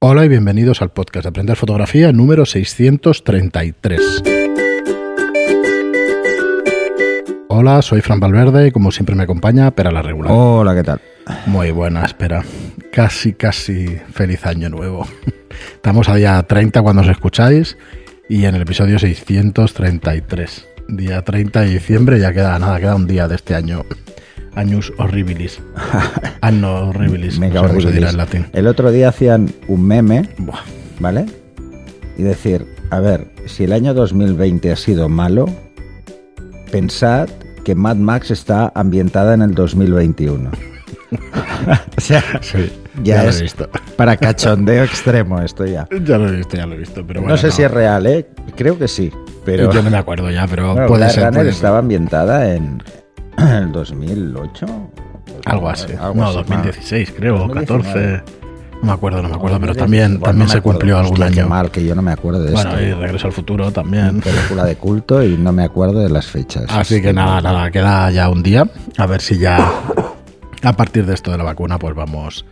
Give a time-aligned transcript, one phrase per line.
[0.00, 4.22] Hola y bienvenidos al podcast de Aprender Fotografía número 633.
[7.48, 10.30] Hola, soy Fran Valverde y como siempre me acompaña Pera la Regular.
[10.32, 11.00] Hola, ¿qué tal?
[11.46, 12.44] Muy buena, espera.
[12.92, 15.04] Casi, casi feliz año nuevo.
[15.74, 17.76] Estamos a día 30 cuando os escucháis
[18.28, 20.68] y en el episodio 633.
[20.86, 23.84] Día 30 de diciembre, ya queda nada, queda un día de este año.
[24.54, 25.60] Años horribilis.
[26.40, 27.38] Anno horribilis.
[27.38, 28.10] Mega no sé horribilis.
[28.10, 28.46] en latín.
[28.52, 30.60] El otro día hacían un meme, Buah.
[31.00, 31.26] ¿vale?
[32.16, 35.46] Y decir, a ver, si el año 2020 ha sido malo,
[36.72, 37.28] pensad
[37.64, 40.50] que Mad Max está ambientada en el 2021.
[41.96, 42.70] o sea, Sí,
[43.02, 43.70] ya, ya, lo es he visto.
[43.96, 45.86] para cachondeo extremo esto ya.
[46.04, 47.06] Ya lo he visto, ya lo he visto.
[47.06, 48.26] Pero bueno, no sé si es real, ¿eh?
[48.56, 49.12] Creo que sí,
[49.44, 49.70] pero...
[49.72, 51.22] Yo no me acuerdo ya, pero Bueno, puede Blade ser.
[51.24, 51.54] Runner puede ser.
[51.54, 52.82] estaba ambientada en
[53.62, 54.66] el 2008.
[55.44, 55.92] Algo así.
[55.92, 58.22] Algo no, así, 2016, creo, 2019.
[58.22, 58.38] 14.
[58.80, 59.76] No me acuerdo, no me acuerdo, pero 2016.
[59.78, 60.78] también, Bueno, también no se acuerdo.
[60.78, 61.48] cumplió algún año.
[61.48, 62.82] mal que yo no me acuerdo de Bueno, esto.
[62.82, 64.20] y Regreso al Futuro también.
[64.24, 66.64] película de culto y no me acuerdo de las fechas.
[66.68, 68.68] Así que nada, nada, queda ya un día.
[68.96, 69.58] A ver si ya
[70.62, 72.44] a partir de esto de la vacuna, pues vamos,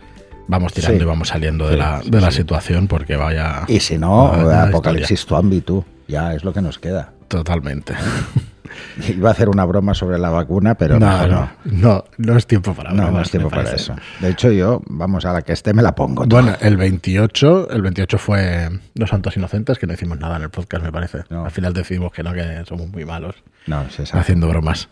[0.47, 1.03] vamos tirando Sí.
[1.03, 4.63] y vamos saliendo de la, sí, de la situación, porque vaya Y si no, Vaya
[4.63, 5.85] Apocalipsis Zombie, tú.
[6.09, 7.11] Ya es lo que nos queda.
[7.29, 7.93] totalmente.
[9.07, 12.47] Iba a hacer una broma sobre la vacuna, pero no, mejor no, no, no es
[12.47, 13.95] tiempo para No, no bromas, es tiempo para eso.
[14.19, 16.25] De hecho, yo, vamos, a la que esté me la pongo.
[16.25, 20.49] Bueno, el 28, el 28 fue Los Santos Inocentes, que no hicimos nada en el
[20.49, 21.23] podcast, me parece.
[21.29, 21.45] No.
[21.45, 24.89] Al final decidimos que no, que somos muy malos no, haciendo bromas.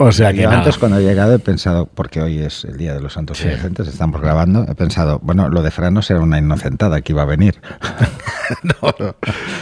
[0.00, 0.58] O sea que Yo nada.
[0.58, 3.48] antes cuando he llegado he pensado, porque hoy es el Día de los Santos Sí.
[3.48, 7.22] Inocentes, estamos grabando, he pensado, bueno, lo de Fran no será una inocentada que iba
[7.22, 7.60] a venir.
[8.62, 9.16] no, no.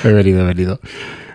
[0.05, 0.79] He venido, he venido.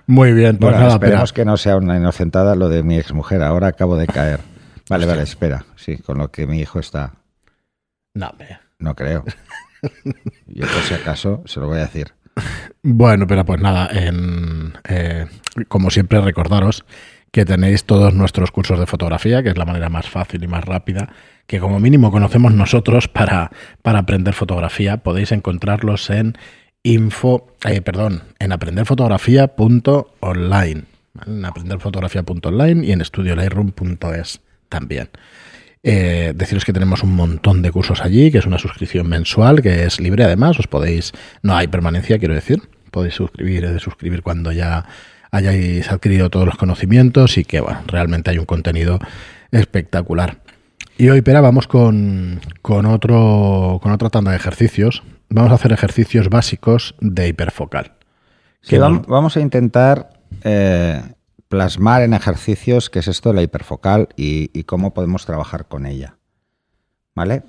[0.07, 1.35] Muy bien, pues Bueno, nada, esperemos espera.
[1.35, 3.41] que no sea una inocentada lo de mi exmujer.
[3.41, 4.39] Ahora acabo de caer.
[4.89, 5.65] Vale, vale, espera.
[5.75, 7.13] Sí, con lo que mi hijo está.
[8.13, 8.59] No, hombre.
[8.79, 9.23] No creo.
[10.47, 12.13] Yo por si acaso se lo voy a decir.
[12.83, 15.27] Bueno, pero pues nada, en, eh,
[15.67, 16.85] como siempre recordaros
[17.31, 20.65] que tenéis todos nuestros cursos de fotografía, que es la manera más fácil y más
[20.65, 21.09] rápida,
[21.47, 23.51] que como mínimo conocemos nosotros para,
[23.81, 24.97] para aprender fotografía.
[24.97, 26.37] Podéis encontrarlos en
[26.83, 30.83] info, eh, perdón, en aprenderfotografía.online,
[31.13, 31.31] ¿vale?
[31.31, 35.09] en aprenderfotografía.online y en estudiolightroom.es también.
[35.83, 39.83] Eh, deciros que tenemos un montón de cursos allí, que es una suscripción mensual, que
[39.83, 44.51] es libre además, os podéis, no hay permanencia, quiero decir, podéis suscribir, eh, suscribir cuando
[44.51, 44.85] ya
[45.31, 48.99] hayáis adquirido todos los conocimientos y que, bueno, realmente hay un contenido
[49.51, 50.37] espectacular.
[50.97, 55.01] Y hoy, Pera, vamos con, con, otro, con otra tanda de ejercicios.
[55.33, 57.93] Vamos a hacer ejercicios básicos de hiperfocal.
[58.59, 61.01] Sí, vamos a intentar eh,
[61.47, 65.85] plasmar en ejercicios qué es esto de la hiperfocal y, y cómo podemos trabajar con
[65.85, 66.17] ella.
[67.15, 67.43] ¿Vale?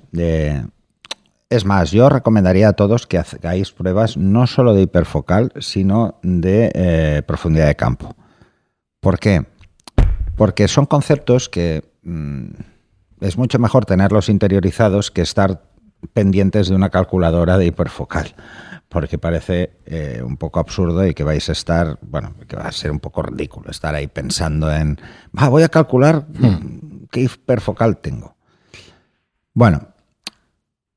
[1.49, 6.71] Es más, yo recomendaría a todos que hagáis pruebas no solo de hiperfocal, sino de
[6.73, 8.15] eh, profundidad de campo.
[9.01, 9.45] ¿Por qué?
[10.37, 12.45] Porque son conceptos que mm,
[13.19, 15.72] es mucho mejor tenerlos interiorizados que estar
[16.13, 18.35] pendientes de una calculadora de hiperfocal.
[18.89, 22.71] Porque parece eh, un poco absurdo y que vais a estar, bueno, que va a
[22.71, 24.99] ser un poco ridículo estar ahí pensando en,
[25.37, 28.35] "Va, voy a calcular mm, qué hiperfocal tengo.
[29.55, 29.87] Bueno,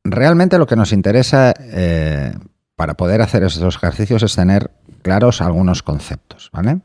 [0.04, 2.34] realmente lo que nos interesa eh,
[2.74, 4.70] para poder hacer estos ejercicios es tener
[5.02, 6.80] claros algunos conceptos, ¿vale?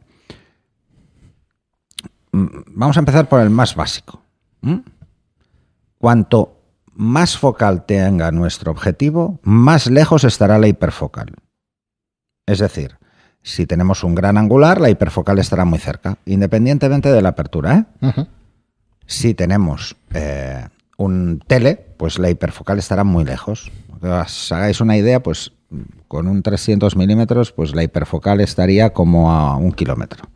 [2.31, 4.21] Mm, Vamos a empezar por el más básico.
[4.61, 4.81] ¿m?
[5.97, 6.60] Cuanto
[6.93, 11.33] más focal tenga nuestro objetivo, más lejos estará la hiperfocal.
[12.45, 12.97] Es decir,
[13.43, 17.87] si tenemos un gran angular, la hiperfocal estará muy cerca, independientemente de la apertura.
[18.01, 18.25] ¿eh?
[19.05, 23.71] Si tenemos eh, un tele, pues la hiperfocal estará muy lejos.
[23.99, 25.53] Que os hagáis una idea, pues
[26.07, 30.29] con un 300 milímetros, pues la hiperfocal estaría como a un kilómetro.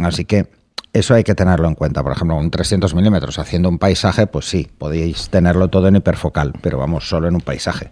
[0.00, 0.50] Así que
[0.92, 2.02] eso hay que tenerlo en cuenta.
[2.02, 6.52] Por ejemplo, un 300 milímetros haciendo un paisaje, pues sí, podéis tenerlo todo en hiperfocal,
[6.60, 7.90] pero vamos, solo en un paisaje.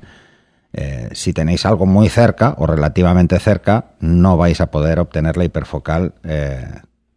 [0.72, 5.44] Eh, si tenéis algo muy cerca o relativamente cerca, no vais a poder obtener la
[5.44, 6.66] hiperfocal eh,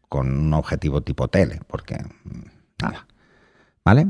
[0.07, 2.39] con un objetivo tipo tele, porque mm,
[2.81, 3.05] nada.
[3.83, 4.07] ¿Vale?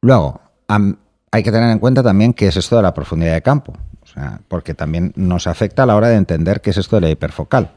[0.00, 0.96] Luego, am-
[1.30, 4.06] hay que tener en cuenta también qué es esto de la profundidad de campo, o
[4.06, 7.10] sea, porque también nos afecta a la hora de entender qué es esto de la
[7.10, 7.72] hiperfocal.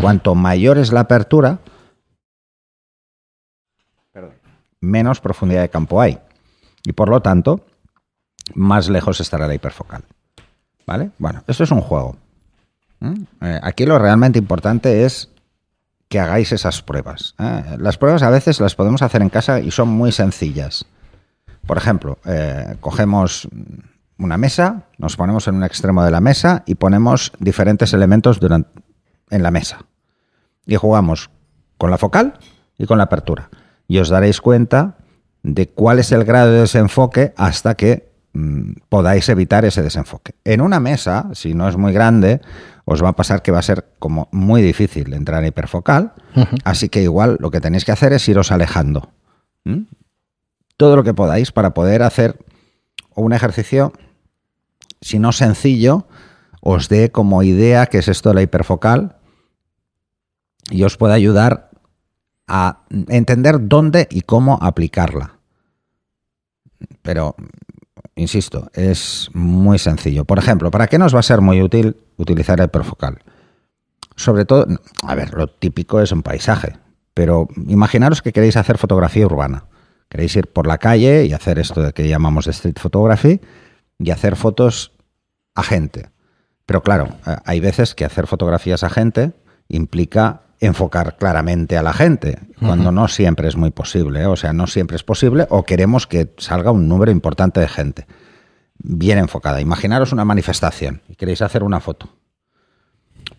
[0.00, 1.58] Cuanto mayor es la apertura,
[4.84, 6.18] menos profundidad de campo hay.
[6.84, 7.64] Y por lo tanto,
[8.54, 10.04] más lejos estará la hiperfocal.
[10.86, 11.10] ¿Vale?
[11.18, 12.16] Bueno, esto es un juego.
[13.00, 13.22] ¿Mm?
[13.40, 15.30] Eh, aquí lo realmente importante es
[16.08, 17.34] que hagáis esas pruebas.
[17.38, 17.76] ¿eh?
[17.78, 20.84] Las pruebas a veces las podemos hacer en casa y son muy sencillas.
[21.66, 23.48] Por ejemplo, eh, cogemos
[24.18, 28.70] una mesa, Nos ponemos en un extremo de la mesa y ponemos diferentes elementos durante,
[29.30, 29.86] en la mesa.
[30.66, 31.30] Y jugamos
[31.78, 32.34] con la focal
[32.78, 33.50] y con la apertura.
[33.88, 34.96] Y os daréis cuenta
[35.42, 40.34] de cuál es el grado de desenfoque hasta que mm, podáis evitar ese desenfoque.
[40.44, 42.40] En una mesa, si no es muy grande,
[42.86, 46.12] os va a pasar que va a ser como muy difícil entrar en hiperfocal.
[46.64, 49.10] Así que igual lo que tenéis que hacer es iros alejando.
[50.76, 52.38] Todo lo que podáis para poder hacer
[53.14, 53.92] un ejercicio,
[55.00, 56.06] si no sencillo,
[56.60, 59.16] os dé como idea qué es esto de la hiperfocal
[60.70, 61.70] y os puede ayudar
[62.46, 65.38] a entender dónde y cómo aplicarla.
[67.02, 67.36] Pero,
[68.14, 70.24] insisto, es muy sencillo.
[70.24, 73.22] Por ejemplo, ¿para qué nos va a ser muy útil utilizar el hiperfocal?
[74.16, 74.66] Sobre todo,
[75.02, 76.78] a ver, lo típico es un paisaje,
[77.14, 79.64] pero imaginaros que queréis hacer fotografía urbana.
[80.08, 83.40] Queréis ir por la calle y hacer esto que llamamos street photography
[83.98, 84.92] y hacer fotos
[85.54, 86.10] a gente.
[86.66, 89.32] Pero claro, eh, hay veces que hacer fotografías a gente
[89.68, 94.26] implica enfocar claramente a la gente, cuando no siempre es muy posible, ¿eh?
[94.26, 98.06] o sea, no siempre es posible o queremos que salga un número importante de gente
[98.78, 99.60] bien enfocada.
[99.60, 102.08] Imaginaros una manifestación y queréis hacer una foto.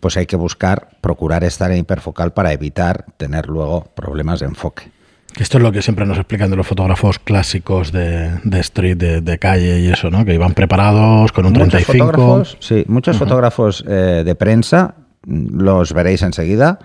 [0.00, 4.90] Pues hay que buscar, procurar estar en hiperfocal para evitar tener luego problemas de enfoque.
[5.38, 9.80] Esto es lo que siempre nos explican de los fotógrafos clásicos de, street, de, calle
[9.80, 10.24] y eso, ¿no?
[10.24, 12.06] Que iban preparados con un muchos 35.
[12.06, 14.94] Fotógrafos, sí, muchos fotógrafos eh, de prensa
[15.26, 16.78] mm, los veréis enseguida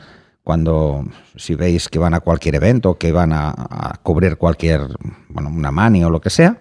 [0.43, 1.05] cuando
[1.35, 4.81] si veis que van a cualquier evento, que van a, cubrir cualquier,
[5.29, 6.57] bueno, una mani o lo que sea,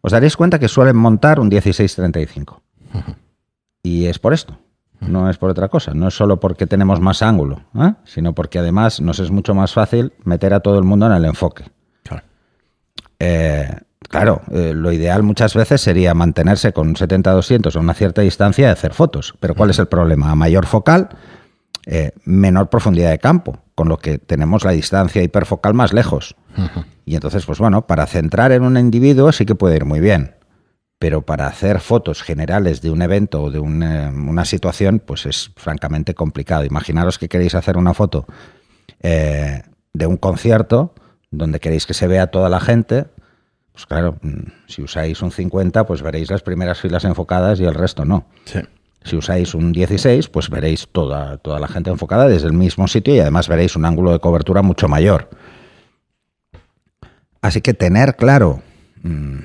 [0.00, 2.62] os daréis cuenta que suelen montar un 1635.
[3.82, 4.58] Y es por esto,
[5.00, 7.94] no es por otra cosa, no es solo porque tenemos más ángulo, ¿eh?
[8.04, 11.24] sino porque además nos es mucho más fácil meter a todo el mundo en el
[11.24, 11.64] enfoque.
[12.02, 12.22] Claro,
[13.18, 13.68] eh,
[14.08, 18.68] claro eh, lo ideal muchas veces sería mantenerse con un 70-200 a una cierta distancia
[18.68, 20.30] y hacer fotos, pero ¿cuál es el problema?
[20.30, 21.10] A mayor focal,
[21.86, 26.36] eh, menor profundidad de campo, con lo que tenemos la distancia hiperfocal más lejos.
[27.04, 30.36] Y entonces, pues bueno, para centrar en un individuo sí que puede ir muy bien,
[30.98, 36.14] pero para hacer fotos generales de un evento o de una, situación, pues es francamente
[36.14, 36.64] complicado.
[36.64, 38.26] Imaginaros que queréis hacer una foto
[39.00, 39.62] eh,
[39.92, 40.94] de un concierto
[41.30, 43.06] donde queréis que se vea toda la gente,
[43.72, 47.74] pues claro, mm, si usáis un 50, pues veréis las primeras filas enfocadas y el
[47.74, 48.26] resto no.
[48.44, 48.60] Sí.
[49.04, 53.14] Si usáis un 16, pues veréis toda, toda la gente enfocada desde el mismo sitio
[53.14, 55.30] y además veréis un ángulo de cobertura mucho mayor.
[57.40, 58.62] Así que tener claro
[59.02, 59.40] mm,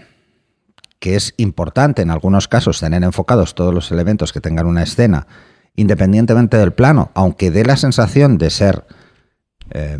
[1.00, 5.27] que es importante en algunos casos tener enfocados todos los elementos que tengan una escena,
[5.75, 8.86] independientemente del plano, aunque dé la sensación de ser,
[9.71, 10.00] eh,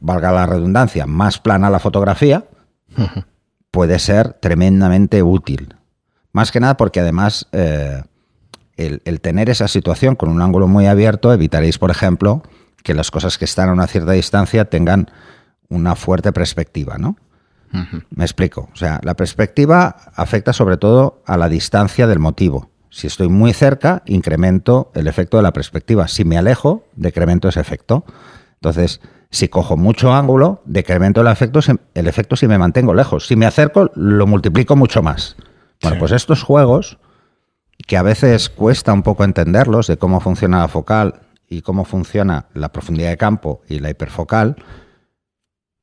[0.00, 2.44] valga la redundancia, más plana la fotografía,
[3.70, 5.76] puede ser tremendamente útil.
[6.32, 7.46] Más que nada porque además...
[7.52, 8.02] Eh,
[8.76, 12.42] el, tener esa situación con un ángulo muy abierto, evitaréis, por ejemplo,
[12.82, 15.10] que las cosas que están a una cierta distancia tengan
[15.68, 17.16] una fuerte perspectiva, ¿no?
[18.10, 18.68] Me explico.
[18.72, 22.70] O sea, la perspectiva afecta sobre todo a la distancia del motivo.
[22.88, 26.06] Si estoy muy cerca, incremento el efecto de la perspectiva.
[26.06, 28.04] Si me alejo, decremento ese efecto.
[28.54, 29.00] Entonces,
[29.30, 31.58] si cojo mucho ángulo, decremento el efecto,
[31.94, 33.26] el efecto si me mantengo lejos.
[33.26, 35.34] Si me acerco, lo multiplico mucho más.
[35.82, 36.98] Bueno, pues estos juegos
[37.86, 42.46] que a veces cuesta un poco entenderlos de cómo funciona la focal y cómo funciona
[42.54, 44.56] la profundidad de campo y la hiperfocal,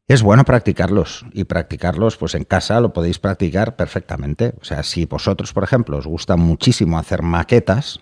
[0.08, 4.56] es bueno practicarlos y practicarlos pues en casa lo podéis practicar perfectamente.
[4.62, 8.02] O sea, si vosotros, por ejemplo, os gusta muchísimo hacer maquetas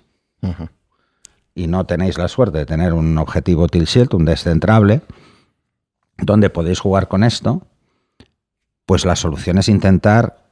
[1.53, 5.01] y no tenéis la suerte de tener un objetivo tilt shield, un descentrable,
[6.17, 7.67] donde podéis jugar con esto,
[8.85, 10.48] pues la solución es intentar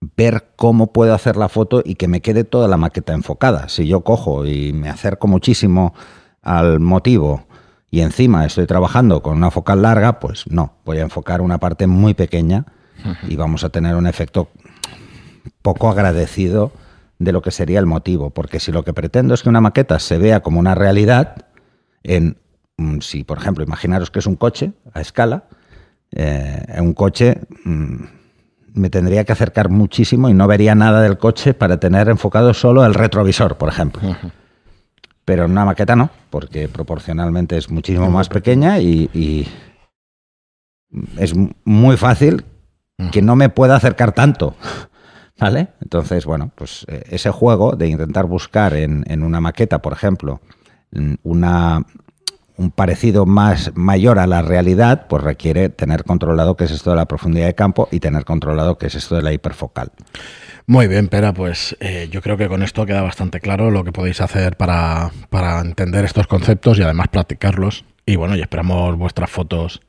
[0.00, 3.68] ver cómo puedo hacer la foto y que me quede toda la maqueta enfocada.
[3.68, 5.94] Si yo cojo y me acerco muchísimo
[6.42, 7.46] al motivo
[7.90, 11.86] y encima estoy trabajando con una focal larga, pues no, voy a enfocar una parte
[11.86, 12.64] muy pequeña
[13.28, 14.48] y vamos a tener un efecto
[15.62, 16.72] poco agradecido
[17.18, 19.98] de lo que sería el motivo, porque si lo que pretendo es que una maqueta
[19.98, 21.46] se vea como una realidad,
[22.02, 22.38] en
[22.78, 25.44] mm, si por ejemplo imaginaros que es un coche a escala,
[26.12, 28.04] eh, un coche mm,
[28.74, 32.84] me tendría que acercar muchísimo y no vería nada del coche para tener enfocado solo
[32.84, 34.02] el retrovisor, por ejemplo.
[35.24, 39.48] Pero en una maqueta no, porque proporcionalmente es muchísimo más pequeña y,
[41.18, 41.34] es
[41.64, 42.44] muy fácil
[43.12, 44.54] que no me pueda acercar tanto.
[45.38, 45.68] ¿Vale?
[45.80, 50.40] Entonces, bueno, pues eh, ese juego de intentar buscar en, una maqueta, por ejemplo,
[51.22, 51.82] una,
[52.60, 56.96] un parecido más mayor a la realidad, pues requiere tener controlado qué es esto de
[56.96, 59.92] la profundidad de campo y tener controlado qué es esto de la hiperfocal.
[60.66, 63.92] Muy bien, Pera, pues eh, yo creo que con esto queda bastante claro lo que
[63.92, 67.86] podéis hacer para, para entender estos conceptos y además practicarlos.
[68.04, 69.80] Y bueno, y esperamos vuestras fotos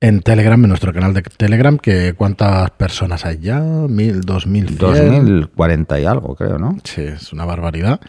[0.00, 3.60] en Telegram, en nuestro canal de Telegram, que ¿cuántas personas hay ya?
[3.60, 6.78] ¿Mil, dos mil, Dos mil cuarenta y algo, creo, ¿no?
[6.84, 8.00] Sí, es una barbaridad.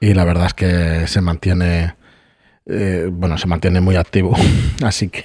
[0.00, 1.94] Y la verdad es que se mantiene,
[2.66, 4.34] eh, bueno, se mantiene muy activo.
[4.82, 5.24] Así que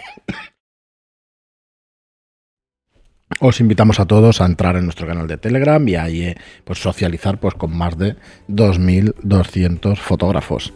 [3.39, 6.79] os invitamos a todos a entrar en nuestro canal de Telegram y ahí eh, pues
[6.79, 8.15] socializar pues con más de
[8.49, 10.73] 2.200 fotógrafos.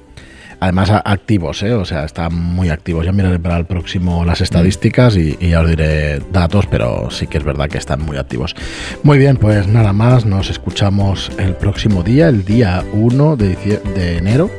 [0.60, 1.74] Además activos, ¿eh?
[1.74, 3.06] o sea, están muy activos.
[3.06, 7.28] Ya miraré para el próximo las estadísticas y, y ya os diré datos, pero sí
[7.28, 8.56] que es verdad que están muy activos.
[9.02, 13.56] Muy bien, pues nada más, nos escuchamos el próximo día, el día 1 de,
[13.94, 14.50] de enero,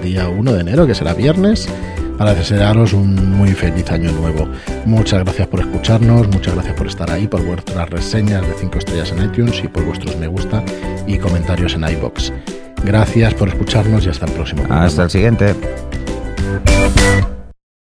[0.00, 1.68] día 1 de enero, que será viernes,
[2.18, 4.48] para desearos un muy feliz año nuevo.
[4.84, 9.12] Muchas gracias por escucharnos, muchas gracias por estar ahí, por vuestras reseñas de 5 estrellas
[9.12, 10.62] en iTunes y por vuestros me gusta
[11.06, 12.32] y comentarios en iBox.
[12.84, 14.62] Gracias por escucharnos y hasta el próximo.
[14.62, 14.86] programa.
[14.86, 15.54] Hasta el siguiente.